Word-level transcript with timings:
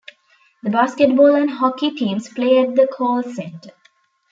The 0.63 0.71
basketball 0.71 1.35
and 1.35 1.47
hockey 1.47 1.91
teams 1.91 2.27
play 2.27 2.59
at 2.59 2.73
the 2.73 2.87
Kohl 2.87 3.21
Center. 3.21 3.69